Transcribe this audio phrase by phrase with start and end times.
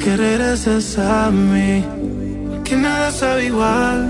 [0.00, 1.84] que regreses a mí.
[2.64, 4.00] Que nada sabe igual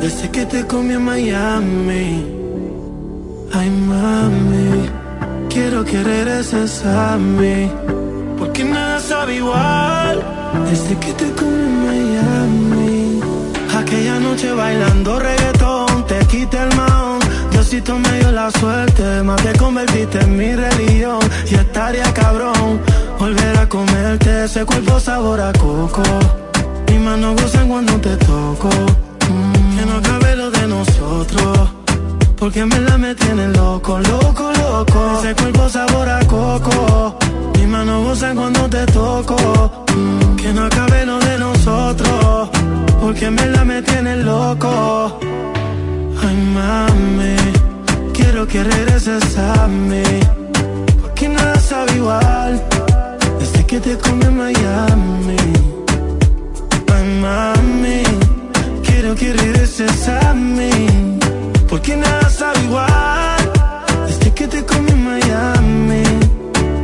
[0.00, 2.26] desde que te comí en Miami.
[3.52, 4.88] Ay, mami,
[5.50, 7.70] quiero que regreses a mí.
[8.38, 10.16] Porque nada sabe igual
[10.68, 13.20] desde que te comí en Miami.
[13.76, 17.18] Aquella noche bailando reggaetón, te quité el maón.
[17.50, 21.20] Diosito me dio la suerte, más te convertiste en mi religión.
[21.50, 22.80] Y estaría cabrón
[23.20, 26.02] volver a comerte ese cuerpo sabor a coco.
[26.88, 28.70] Mis manos gozan cuando te toco.
[29.30, 31.70] Mm, que no acabe lo de nosotros.
[32.38, 35.18] Porque en verdad me tiene loco, loco, loco.
[35.18, 37.18] Ese cuerpo sabor a coco.
[37.58, 39.36] Mis manos gozan cuando te toco.
[39.94, 42.48] Mm, que no acabe lo de nosotros.
[43.02, 45.20] Porque en verdad me tiene loco.
[46.22, 47.36] Ay, mami.
[48.14, 50.02] Quiero que regreses a mí.
[51.02, 52.89] Porque nada sabe igual.
[53.70, 55.36] Que te comí en Miami.
[56.92, 58.02] Ay, mami.
[58.82, 60.90] Quiero que regreses a mí.
[61.68, 63.52] Porque nada sabe igual.
[64.08, 66.02] Desde que te comí Miami.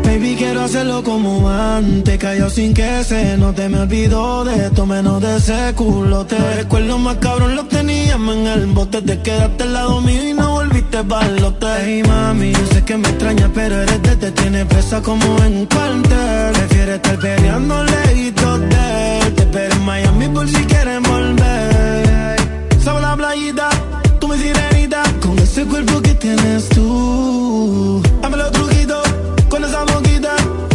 [0.05, 2.19] Baby, quiero hacerlo como antes.
[2.19, 3.69] Cayó sin que se note.
[3.69, 6.37] Me olvido de esto, menos de ese culote.
[6.55, 9.03] Recuerdo más cabrón, lo teníamos en el bote.
[9.03, 11.67] Te quedaste al lado mío y no volviste balote.
[11.85, 15.57] Hey, mami, yo sé que me extraña, pero eres de te tiene presa como en
[15.57, 16.56] un cuartel.
[16.97, 19.35] Estar peleando lejitos de él.
[19.35, 22.37] Te espero en Miami por si quieren volver.
[22.83, 23.69] Sabe la playita,
[24.19, 25.03] tú mi sirenita.
[25.21, 28.01] Con ese cuerpo que tienes tú.
[28.23, 29.03] Dámelo truquito,
[29.51, 30.33] con esa boquita.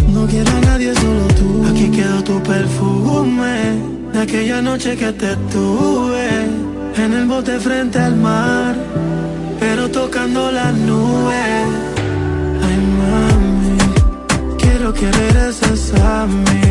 [0.10, 1.66] No quiero a nadie, solo tú.
[1.72, 3.56] Aquí quedó tu perfume.
[4.14, 6.30] De aquella noche que te tuve.
[6.98, 8.76] En el bote frente al mar.
[9.60, 11.66] Pero tocando las nubes.
[12.64, 13.78] Ay, mami.
[14.60, 15.12] Quiero que
[16.28, 16.71] regreses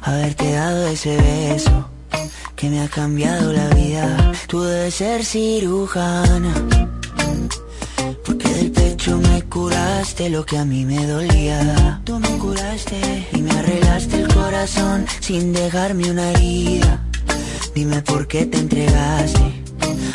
[0.00, 1.90] a haberte dado ese beso
[2.56, 4.32] que me ha cambiado la vida.
[4.48, 6.54] Tú debes ser cirujana.
[9.00, 12.02] Pecho me curaste lo que a mí me dolía.
[12.04, 17.02] Tú me curaste y me arreglaste el corazón sin dejarme una herida.
[17.74, 19.62] Dime por qué te entregaste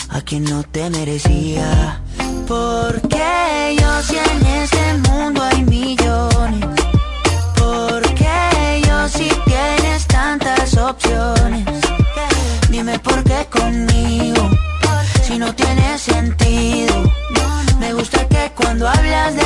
[0.09, 2.00] a quien no te merecía.
[2.47, 4.00] Porque yo
[4.62, 4.75] este
[18.87, 19.44] hablas de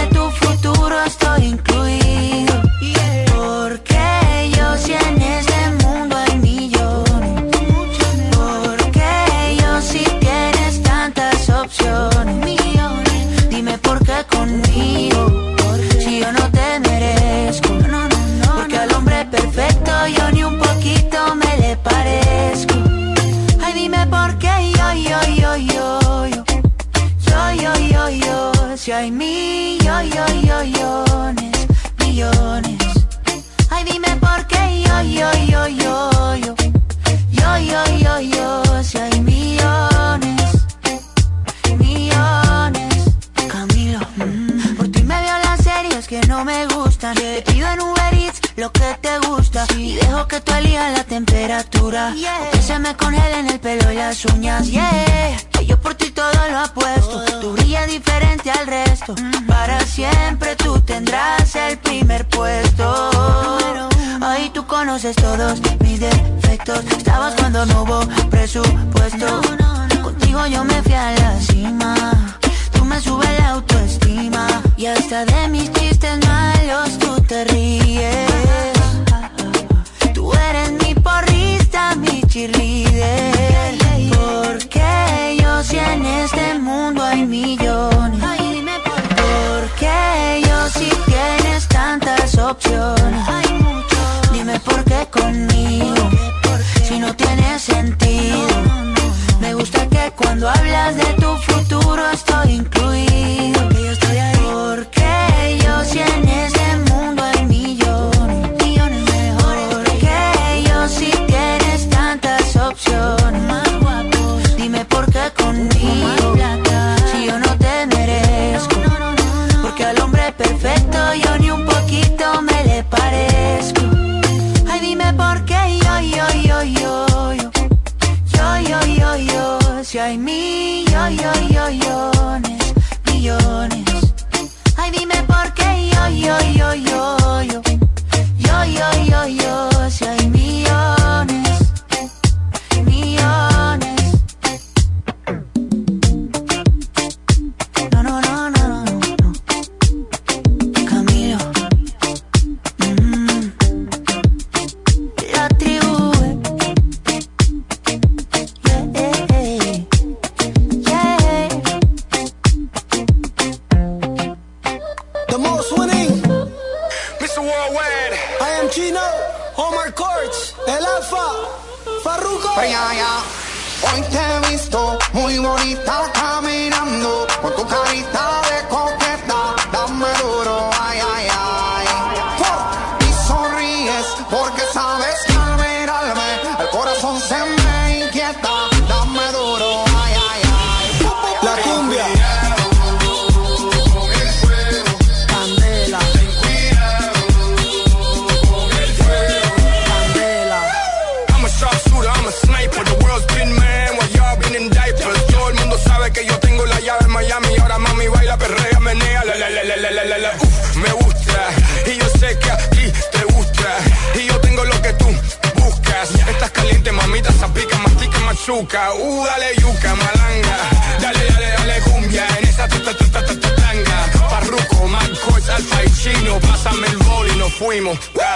[227.60, 228.00] fuimos.
[228.16, 228.29] ¡Woo!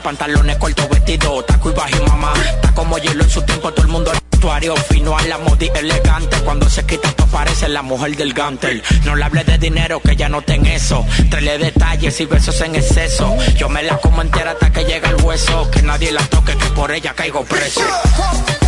[0.00, 2.32] pantalones cortos, vestido, taco y bajo mamá.
[2.54, 5.70] Está como hielo en su tiempo, todo el mundo vestuario fino a la moda y
[5.78, 6.36] elegante.
[6.44, 8.82] Cuando se quita esto parece la mujer del gantel.
[9.04, 11.04] No le hable de dinero que ya no ten eso.
[11.30, 13.36] Trele detalles y besos en exceso.
[13.56, 15.70] Yo me la como entera hasta que llega el hueso.
[15.70, 17.82] Que nadie la toque, que por ella caigo preso.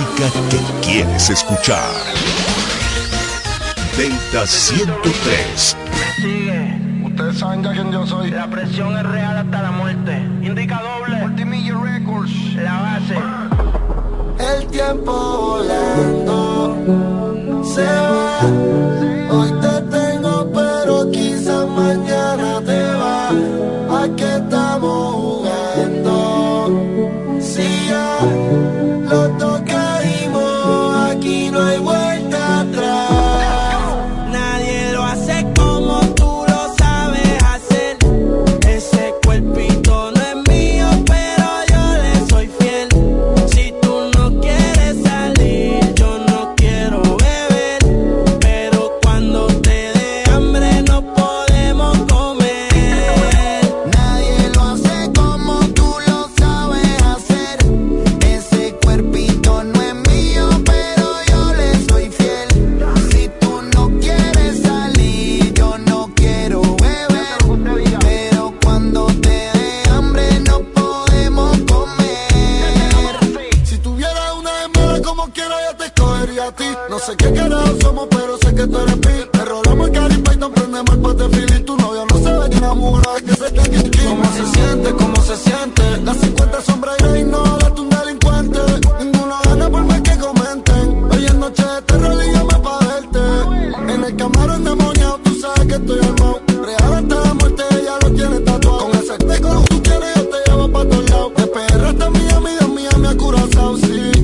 [0.00, 1.90] música que quieres escuchar.
[3.96, 5.76] Delta 103.
[6.16, 6.78] Sigue.
[7.04, 8.30] Ustedes saben ya quién yo soy.
[8.30, 10.16] La presión es real hasta la muerte.
[10.42, 11.16] Indica doble.
[11.16, 12.54] Multimillion Records.
[12.54, 13.18] La base.
[14.38, 16.76] El tiempo volando.
[17.74, 18.09] Se va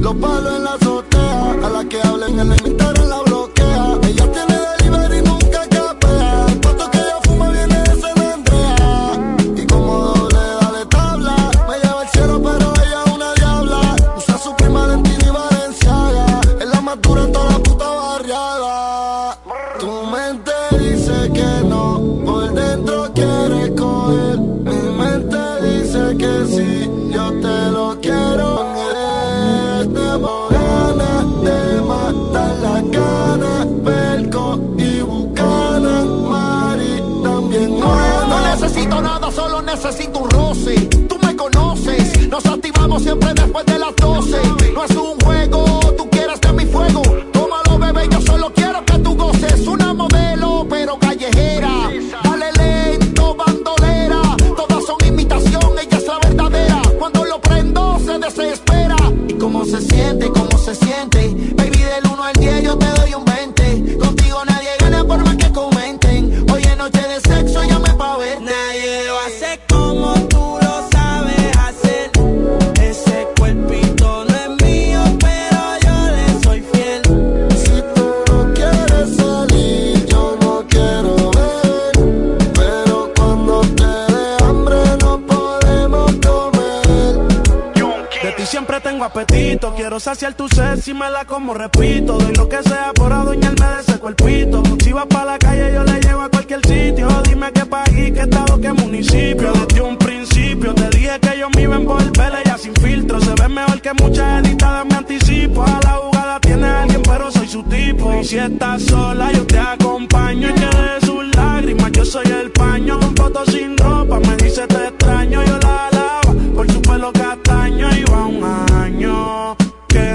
[0.07, 2.76] Los palos en la azotea, a la que hablen en el
[43.57, 43.86] después de
[90.17, 92.91] saciar tu sed si me la como, repito, doy lo que sea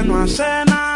[0.03, 0.90] no hace nada.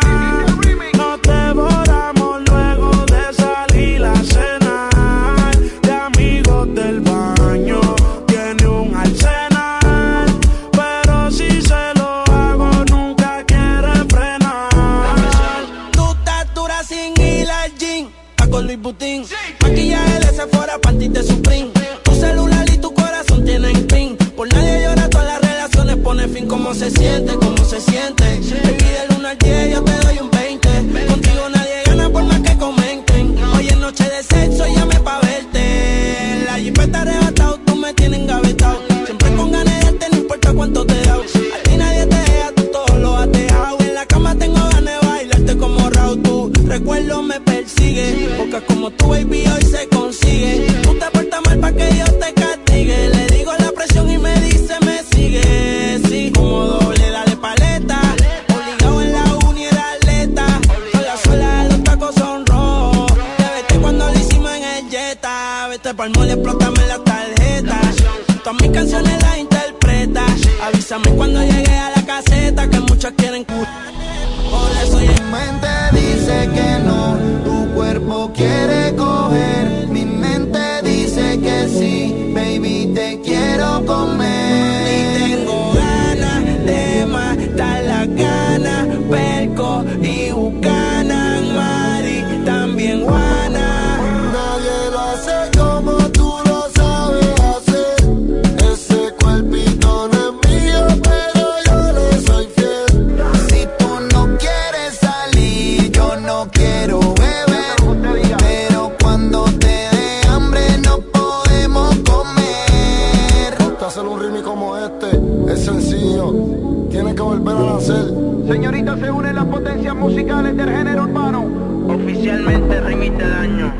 [118.93, 121.43] se unen las potencias musicales del género urbano.
[121.87, 123.73] Oficialmente remite daño.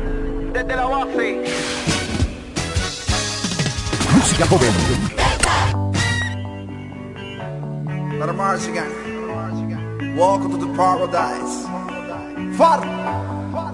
[0.52, 1.44] Desde la base.
[4.14, 4.74] Música joven.
[8.18, 8.88] Para Marsigan.
[10.16, 11.66] Welcome to the paradise.
[12.56, 12.80] Far.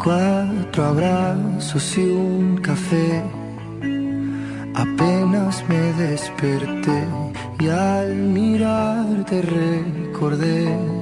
[0.05, 3.23] Cuatro abrazos y un café.
[4.75, 7.07] Apenas me desperté
[7.59, 11.02] y al mirarte recordé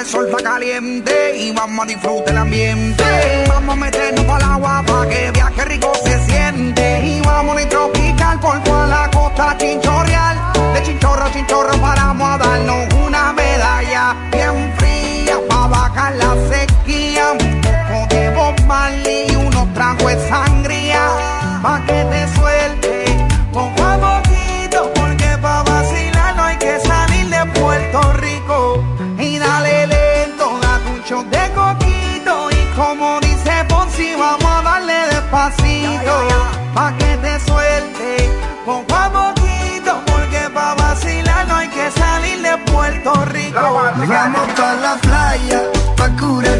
[0.00, 3.04] el sol está caliente y vamos a disfrutar el ambiente.
[3.48, 7.00] Vamos a meternos para el agua para que viaje rico se siente.
[7.04, 10.52] Y vamos a tropical por toda la costa chinchorreal.
[10.72, 17.32] De chinchorro a chinchorro paramos a darnos una medalla bien fría para bajar la sequía.
[17.32, 21.02] Un poco de Marley y unos tragos de sangría
[21.62, 23.04] pa' que te suelte.
[23.52, 28.19] Poco poquito porque pa' vacilar no hay que salir de Puerto.
[31.10, 32.50] De coquito.
[32.52, 36.28] Y como dice Ponzi, vamos a darle despacito.
[36.72, 38.30] Pa' que te suelte,
[38.64, 40.00] poco a poquito.
[40.06, 43.60] Porque pa' vacilar no hay que salir de Puerto Rico.
[43.60, 45.62] Vamos pa la playa,
[45.96, 46.59] pa curarte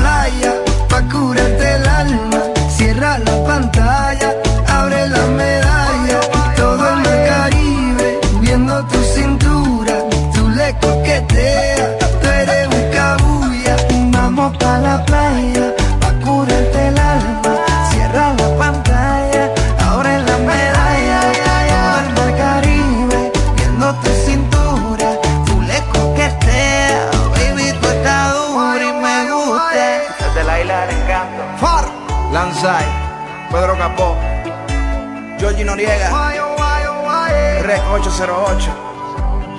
[37.67, 38.61] Rec 808.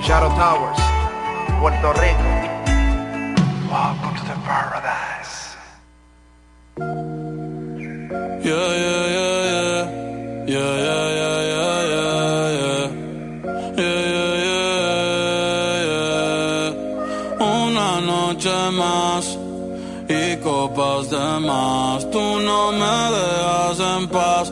[0.03, 0.79] Shadow Towers.
[1.59, 2.31] Puerto Rico.
[3.69, 5.33] Welcome to the paradise.
[8.47, 9.81] Yeah, yeah, yeah.
[10.45, 12.85] Yeah, yeah, yeah, yeah, yeah, yeah.
[13.77, 14.61] Yeah, yeah, yeah,
[15.89, 16.69] yeah.
[17.39, 19.25] Una noche más
[20.07, 22.09] y copas de más.
[22.11, 24.51] Tú no me dejas en paz,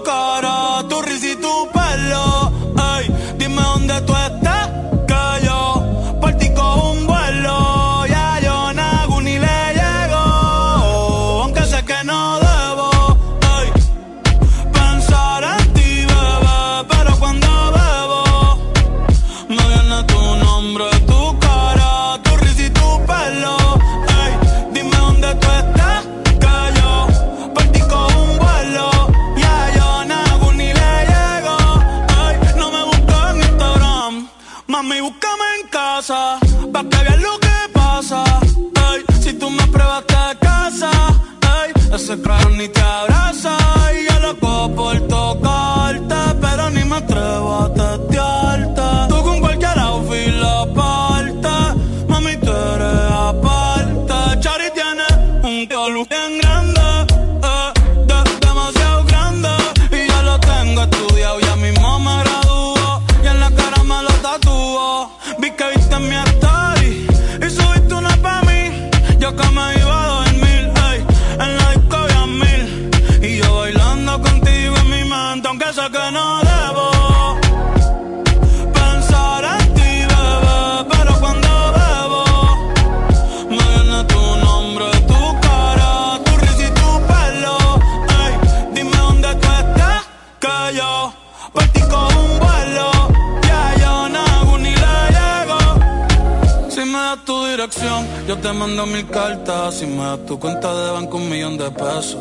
[98.27, 99.75] yo te mando mil cartas.
[99.75, 102.17] Si me das tu cuenta de banco, un millón de pesos.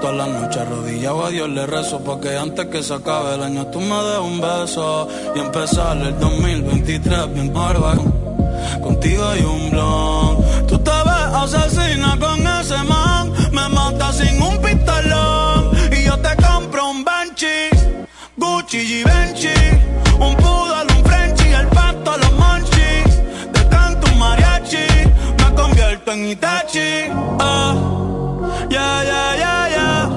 [0.00, 3.66] Todas las noches arrodillado a Dios le rezo Porque antes que se acabe el año
[3.66, 8.02] tú me des un beso Y empezar el 2023 bien bárbaro
[8.82, 14.56] Contigo hay un blon Tú te ves asesina con ese man Me mata sin un
[14.62, 17.68] pistolón Y yo te compro un Banshee
[18.38, 19.48] Gucci Givenchy
[20.18, 20.69] Un Frenchie
[26.10, 27.10] convierto en Itachi.
[27.38, 27.74] Ah,
[28.70, 30.08] yeah, yeah, yeah, yeah.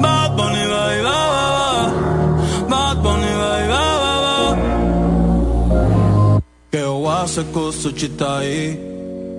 [0.00, 0.64] Bad Bunny,
[7.52, 8.78] kusuchitai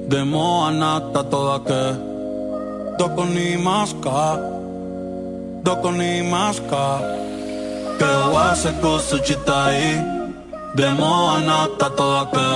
[0.08, 1.84] Demo anata toda que.
[2.98, 4.38] Doko ni maska
[5.64, 7.00] Doko ni maska
[7.98, 10.04] Que owase kusuchitai
[10.76, 12.50] Demo anata toda que.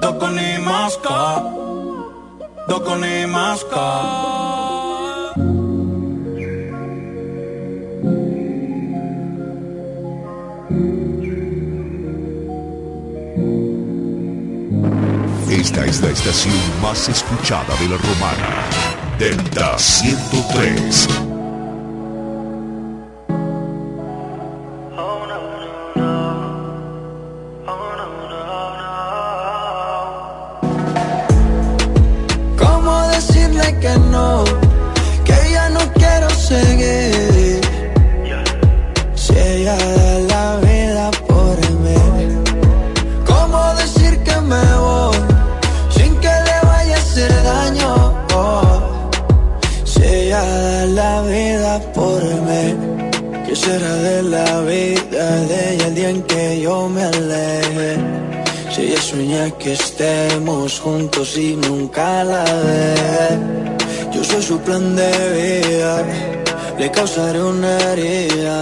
[0.00, 1.60] Doko ni maska
[2.70, 3.86] Doko ni maska
[15.50, 18.68] Esta es la estación más escuchada de la romana.
[19.18, 21.29] Delta 103.
[53.60, 57.92] Será de la vida de ella el día en que yo me aleje?
[58.72, 62.94] Si ella sueña que estemos juntos y nunca la ve
[64.12, 65.92] Yo soy su plan de vida
[66.78, 68.58] Le causaré una herida.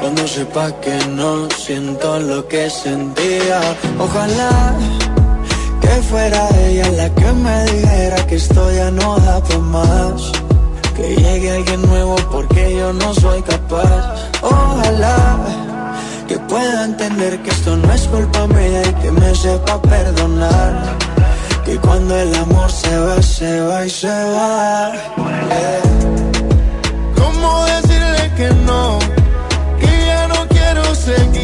[0.00, 3.60] Cuando sepa que no siento lo que sentía
[3.98, 4.74] Ojalá
[5.80, 10.32] que fuera ella la que me dijera que esto ya no da por más
[10.96, 15.38] Que llegue alguien nuevo porque yo no soy capaz Ojalá
[16.26, 20.96] que pueda entender que esto no es culpa mía y que me sepa perdonar.
[21.64, 24.92] Que cuando el amor se va, se va y se va.
[24.92, 25.82] Yeah.
[27.16, 28.98] ¿Cómo decirle que no?
[29.80, 31.43] Que ya no quiero seguir.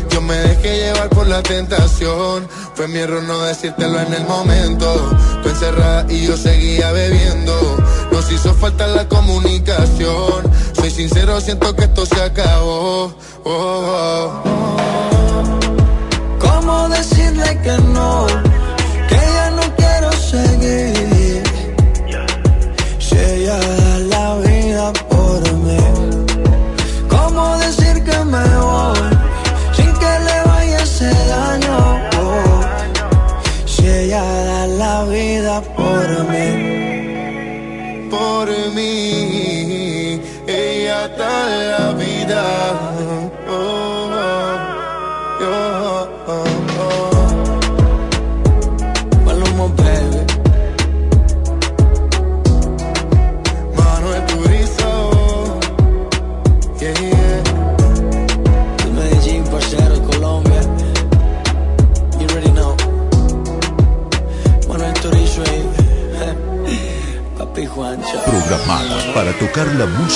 [0.11, 2.47] Yo me dejé llevar por la tentación.
[2.75, 5.09] Fue mi error no decírtelo en el momento.
[5.41, 7.77] Tú encerrada y yo seguía bebiendo.
[8.11, 10.43] Nos hizo falta la comunicación.
[10.73, 13.13] Soy sincero, siento que esto se acabó.
[13.43, 14.43] Oh, oh.
[16.39, 18.27] ¿Cómo decirle que no?
[19.07, 21.00] Que ya no quiero seguir.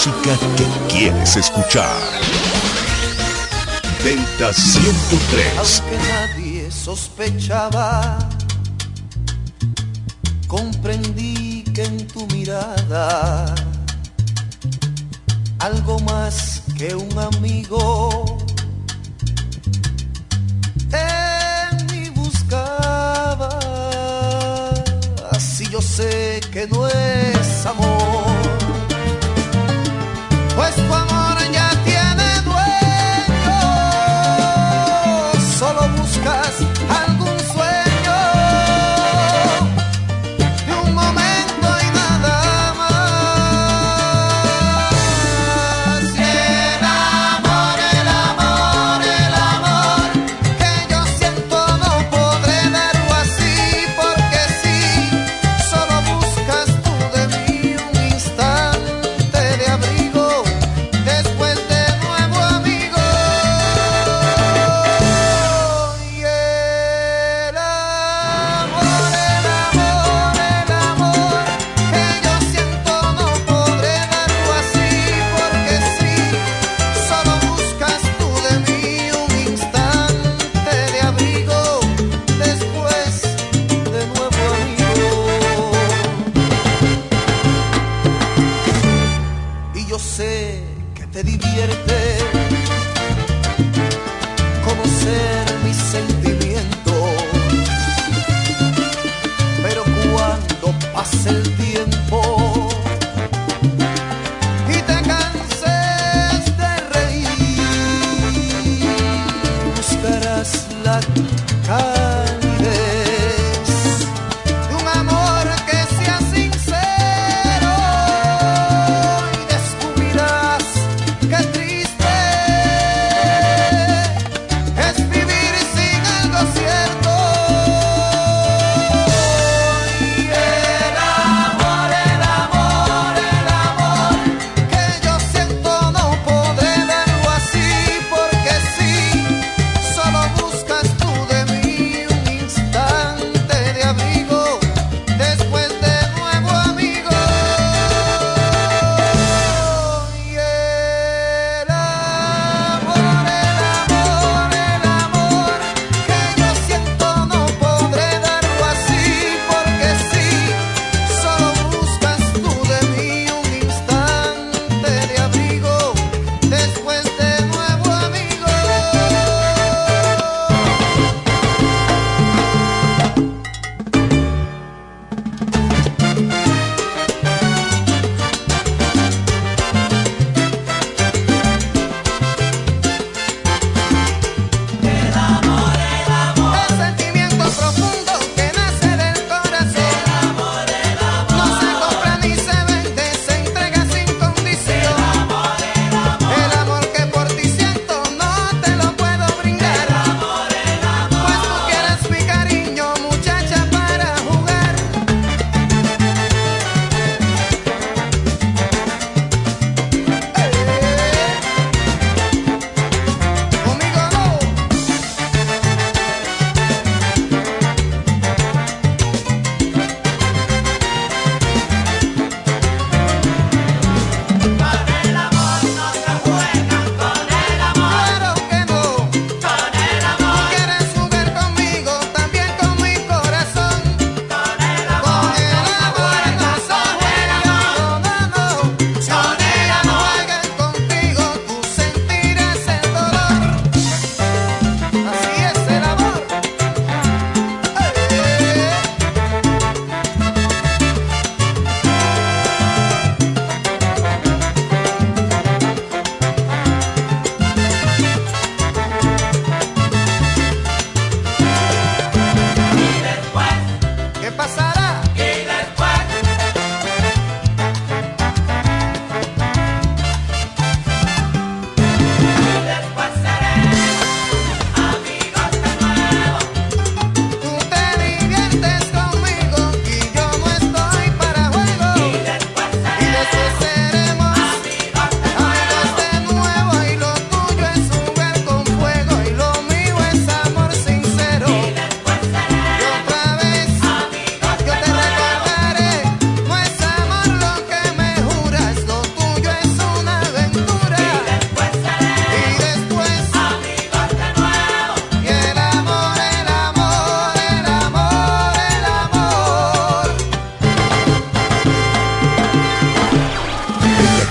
[0.06, 1.98] música que quieres escuchar.
[4.04, 5.82] Delta 103.
[5.82, 8.20] Aunque nadie sospechaba,
[10.48, 13.56] comprendí que en tu mirada
[15.60, 18.38] algo más que un amigo.
[20.91, 23.58] En mí buscaba,
[25.32, 28.25] así yo sé que no es amor.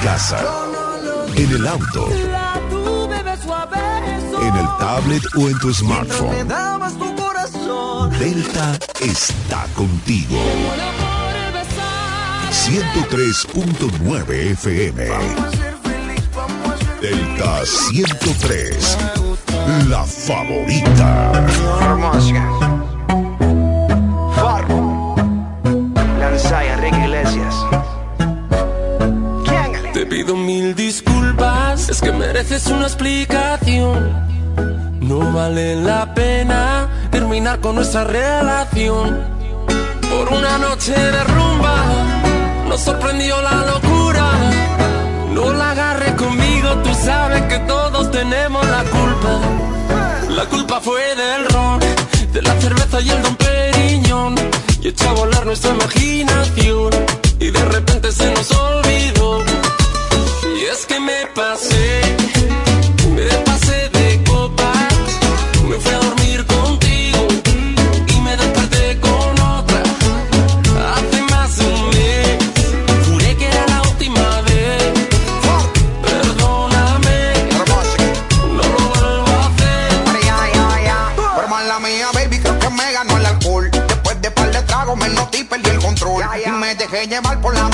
[0.04, 0.38] Casa,
[1.34, 2.08] en el auto,
[4.42, 6.46] en el tablet o en tu smartphone.
[8.18, 10.36] Delta está contigo.
[12.50, 15.08] 103.9 FM.
[17.00, 18.98] Delta 103.
[19.88, 21.46] La favorita.
[30.24, 34.10] Pido mil disculpas, es que mereces una explicación.
[35.00, 39.22] No vale la pena terminar con nuestra relación.
[40.00, 41.76] Por una noche de rumba,
[42.68, 44.30] nos sorprendió la locura.
[45.32, 49.40] No la agarres conmigo, tú sabes que todos tenemos la culpa.
[50.30, 51.80] La culpa fue del ron,
[52.32, 54.34] de la cerveza y el don Periñón.
[54.80, 56.90] Y echó a volar nuestra imaginación.
[57.40, 58.83] Y de repente se nos olvidó.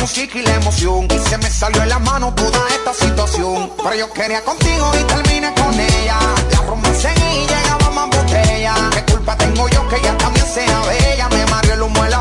[0.00, 1.06] Música y la emoción.
[1.10, 3.70] Y se me salió en la mano toda esta situación.
[3.76, 6.18] Pero yo quería contigo y terminé con ella.
[6.52, 8.74] La romance y llegaba más botella.
[8.92, 11.28] ¿Qué culpa tengo yo que ella también sea bella?
[11.28, 12.20] Me mareó el humo de la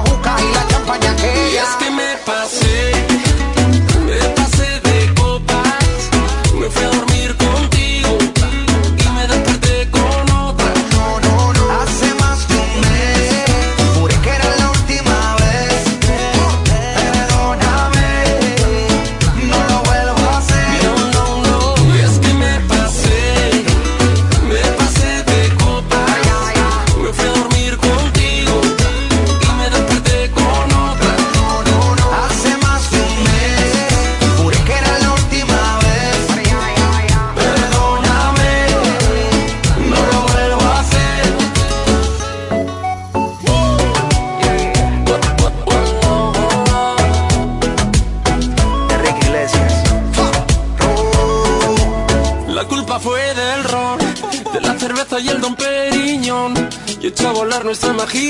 [57.69, 58.28] nuestra imaginación.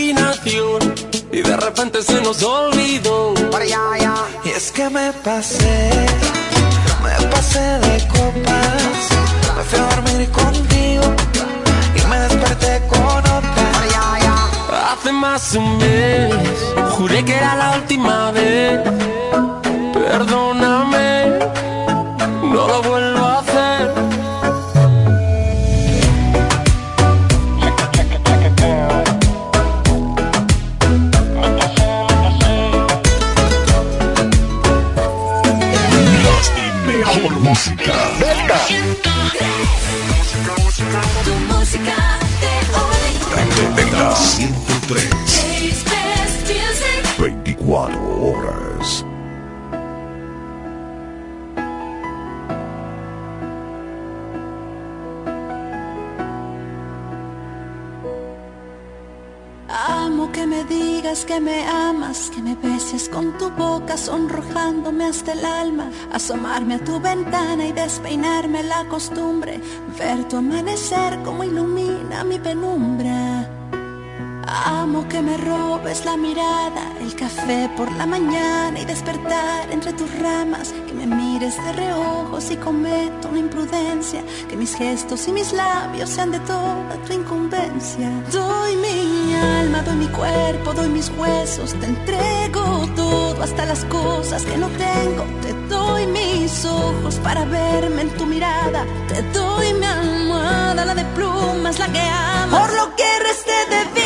[82.20, 86.96] De reojo si cometo una imprudencia, que mis gestos y mis labios sean de toda
[87.06, 88.10] tu incumbencia.
[88.32, 94.44] Doy mi alma, doy mi cuerpo, doy mis huesos, te entrego todo, hasta las cosas
[94.44, 99.86] que no tengo, te doy mis ojos para verme en tu mirada, te doy mi
[99.86, 103.99] almohada, la de plumas, la que amo, por lo que reste de vida,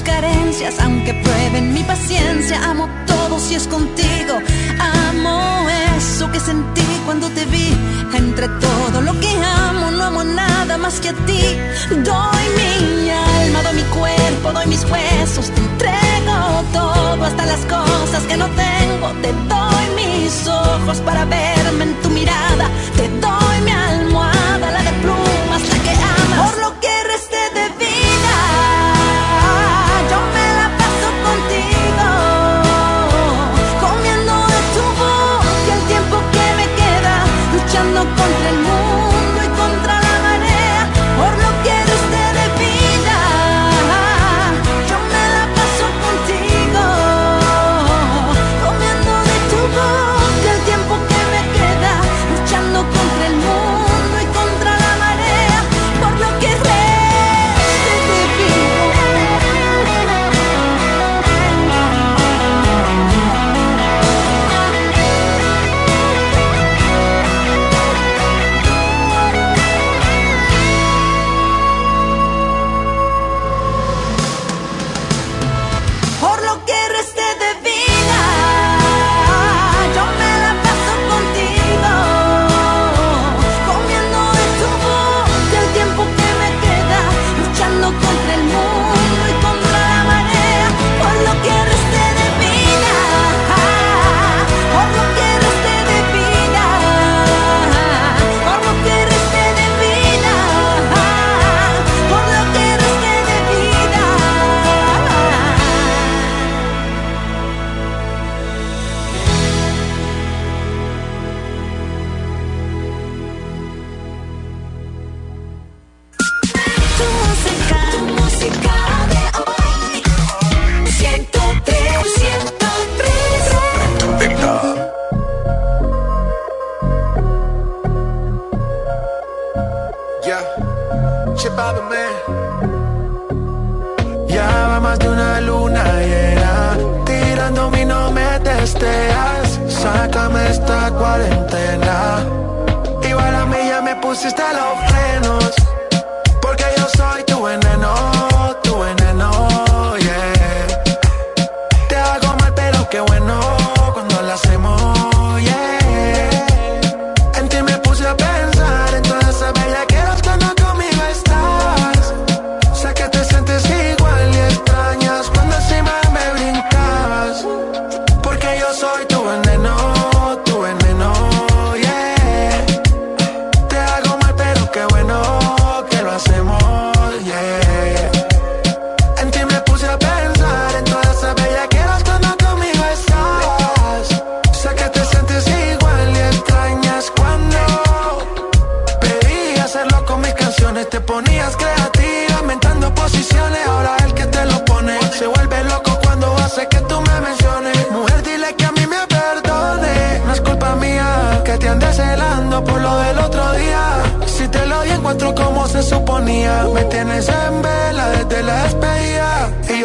[0.00, 4.38] carencias, aunque prueben mi paciencia, amo todo si es contigo,
[4.78, 7.76] amo eso que sentí cuando te vi,
[8.14, 11.42] entre todo lo que amo, no amo nada más que a ti,
[11.90, 18.22] doy mi alma, doy mi cuerpo, doy mis huesos, te entrego todo, hasta las cosas
[18.28, 23.70] que no tengo, te doy mis ojos para verme en tu mirada, te doy mi
[23.70, 24.01] alma.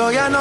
[0.08, 0.37] yo ya no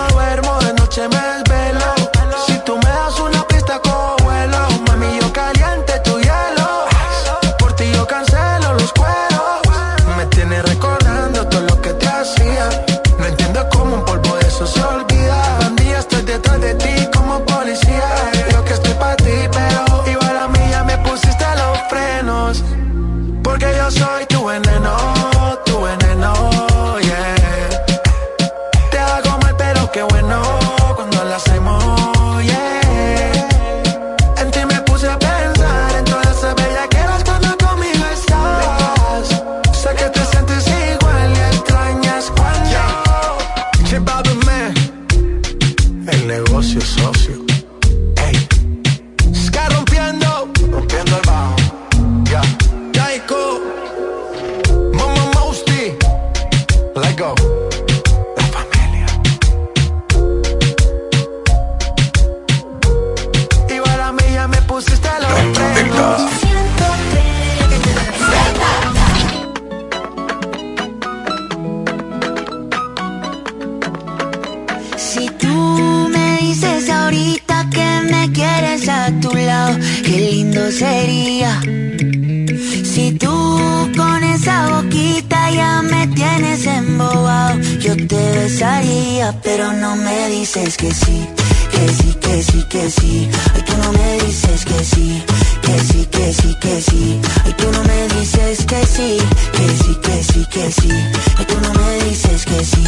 [88.47, 91.26] besaría, pero no me dices que sí,
[91.72, 93.28] que sí, que sí, que sí.
[93.55, 95.22] Ay, tú no me dices que sí,
[95.62, 97.20] que sí, que sí, que sí.
[97.44, 99.18] Ay, tú no me dices que sí,
[99.57, 100.90] que sí, que sí, que sí.
[101.38, 102.84] Ay, tú no me dices que sí,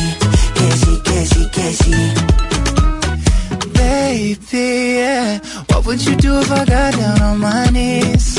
[0.58, 1.94] que sí, que sí, que sí.
[3.74, 5.40] Baby, yeah.
[5.70, 8.38] What would you do if I got down on my knees?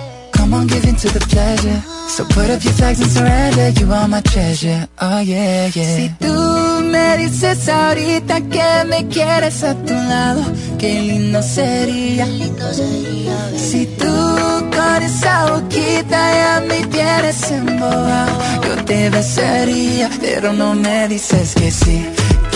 [0.53, 1.81] On, give in to the pleasure.
[2.09, 3.69] So put up your flags and surrender.
[3.79, 4.87] You are my treasure.
[5.01, 5.95] Oh yeah, yeah.
[5.95, 10.43] Si tú me dices ahorita que me quieres a tu lado,
[10.77, 12.25] qué lindo sería.
[13.55, 14.13] Si tú
[14.75, 18.33] con esa boquita ya me tienes embobado,
[18.63, 22.05] yo te besaría, pero no me dices que sí,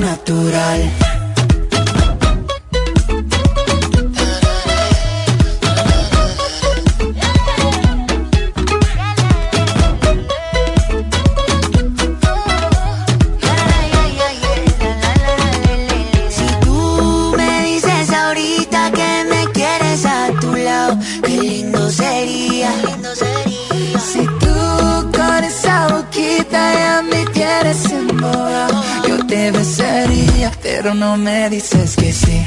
[0.00, 0.80] natural.
[16.30, 22.70] Si tú me dices ahorita que me quieres a tu lado, qué lindo sería.
[24.12, 28.57] Si tú con esa boquita ya me tienes embobado, yo
[29.28, 32.42] te besaría, pero no me dices que sí,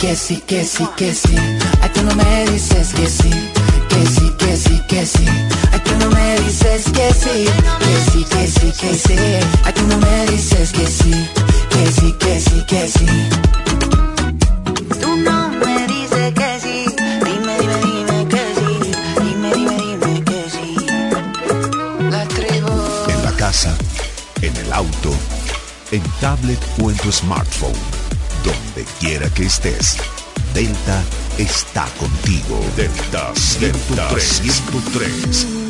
[0.00, 1.36] que sí, que sí, que sí.
[1.80, 3.30] Ay, tú no me dices que sí,
[3.88, 5.26] que sí, que sí, que sí.
[5.72, 7.46] Ay, tú no me dices que sí,
[7.78, 9.16] que sí, que sí, que sí.
[9.64, 11.12] Ay, tú no me dices que sí,
[11.70, 13.06] que sí, que sí, que sí.
[15.00, 16.84] Tú no me dices que sí,
[17.24, 20.76] dime, dime, dime que sí, dime, dime, dime que sí.
[22.10, 22.72] La tribu.
[23.08, 23.72] En la casa,
[24.42, 25.14] en el auto,
[25.94, 27.72] en tablet o en tu smartphone.
[28.44, 29.96] Donde quiera que estés.
[30.52, 31.02] Delta
[31.38, 32.60] está contigo.
[32.76, 34.42] Delta 103.
[34.42, 35.63] 103.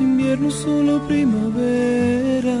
[0.00, 2.58] Invierno, solo primavera.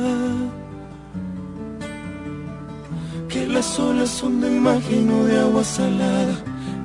[3.28, 6.36] Que las olas son de magia y no de agua salada.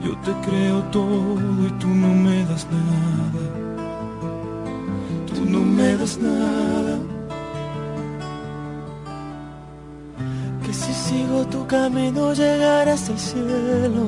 [0.03, 1.35] Yo te creo todo
[1.67, 3.41] y tú no me das nada.
[5.33, 6.97] Tú no me das nada.
[10.65, 14.07] Que si sigo tu camino llegarás al cielo.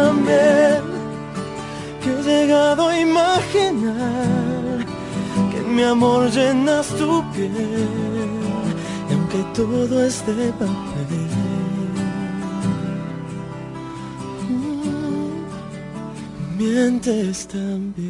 [0.00, 0.82] también
[2.02, 4.78] que he llegado a imaginar
[5.50, 7.88] que en mi amor llenas tu piel
[9.08, 11.30] y aunque todo es de papel.
[14.48, 15.40] mm,
[16.58, 18.09] Mientes también.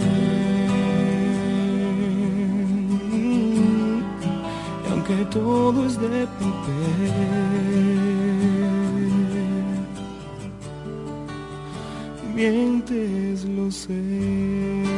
[5.01, 7.11] aunque todo es de papel,
[12.35, 14.90] mientes lo sé.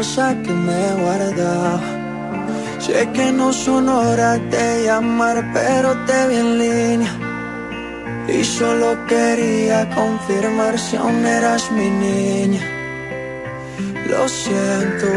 [0.00, 1.80] Cosas que me he guardado.
[2.78, 7.12] Sé que no son horas de llamar, pero te vi en línea.
[8.26, 12.64] Y solo quería confirmar si aún eras mi niña.
[14.10, 15.10] Lo siento,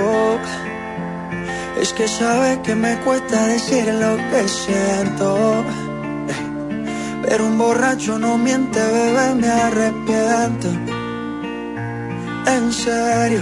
[1.82, 5.64] es que sabes que me cuesta decir lo que siento.
[7.26, 10.70] Pero un borracho no miente, bebé, me arrepiento.
[12.56, 13.42] En serio,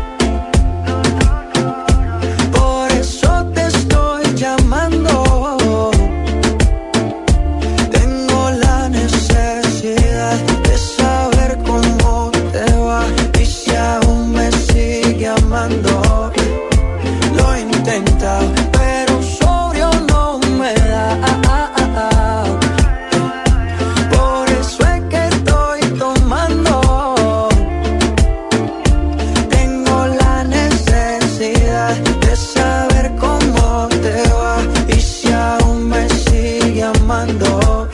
[37.21, 37.89] Amando.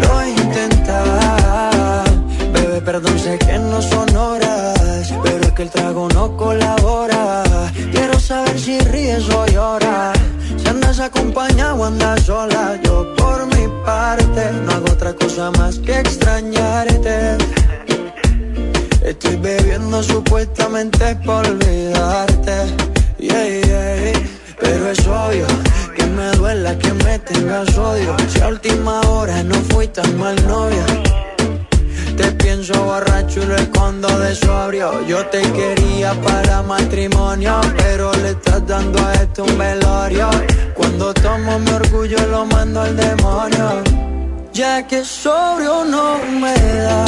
[0.00, 2.04] Lo he intentado,
[2.52, 7.42] bebé, perdón, sé que no son horas, pero es que el trago no colabora.
[7.92, 10.18] Quiero saber si ríes o lloras,
[10.56, 12.78] si andas acompañado o andas sola.
[12.84, 17.38] Yo por mi parte no hago otra cosa más que extrañarte.
[19.02, 22.56] Estoy bebiendo supuestamente por olvidarte.
[23.18, 24.12] Yeah.
[24.60, 25.46] Pero es obvio
[25.98, 28.16] que me duela que me tengas odio.
[28.28, 30.86] Si a última hora no fui tan mal novia.
[32.16, 35.06] Te pienso borracho y lo escondo de sobrio.
[35.06, 40.28] Yo te quería para matrimonio, pero le estás dando a esto un velorio.
[40.74, 43.66] Cuando tomo mi orgullo lo mando al demonio.
[44.52, 47.04] Ya que sobrio no me da.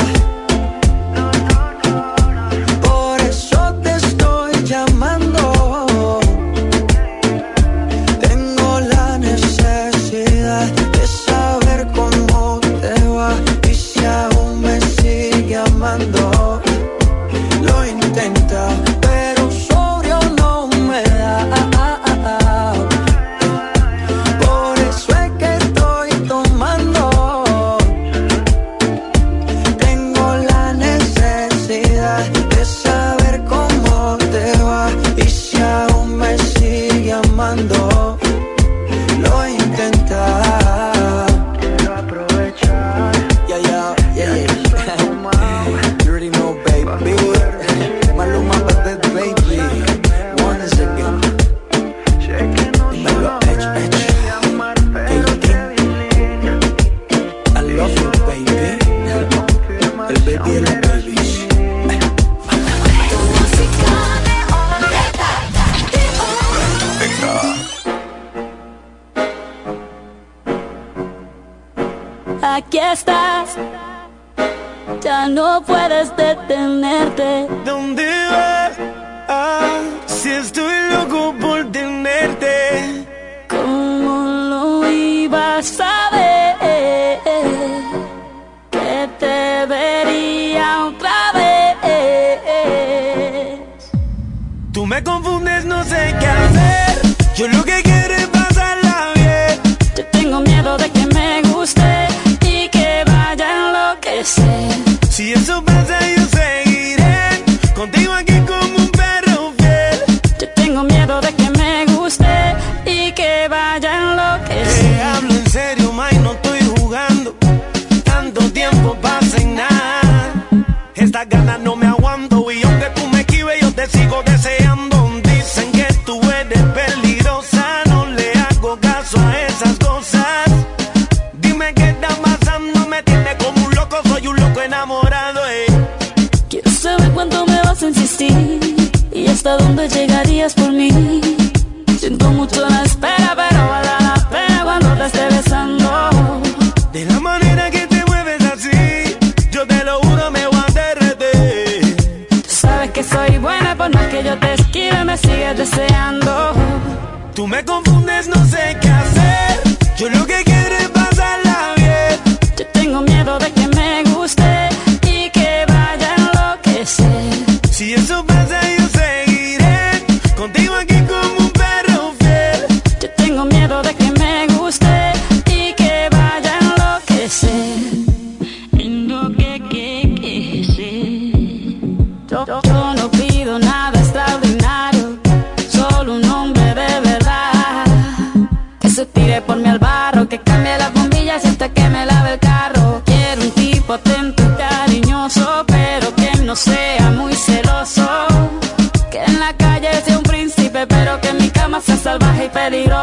[72.57, 73.57] aquí estás.
[75.01, 77.47] Ya no puedes detenerte.
[77.65, 78.73] ¿Dónde vas?
[79.29, 83.07] Ah, si estoy loco por tenerte.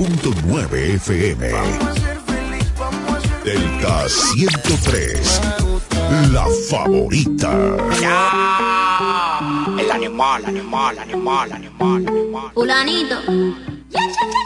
[0.00, 1.50] 101.9 FM.
[3.44, 5.40] Delta 103.
[6.32, 7.52] La favorita.
[9.78, 12.50] El animal, animal, animal, animal, animal.
[12.54, 13.16] Fulanito.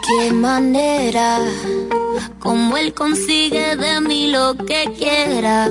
[0.05, 1.39] Qué manera,
[2.39, 5.69] como él consigue de mí lo que quiera.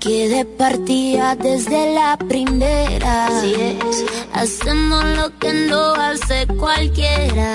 [0.00, 3.26] Quede partida desde la primera.
[3.26, 4.04] Así es.
[4.32, 7.54] Hacemos lo que no hace cualquiera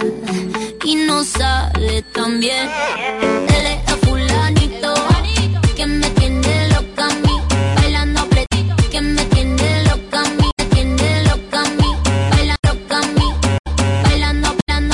[0.84, 2.70] y no sale tan bien.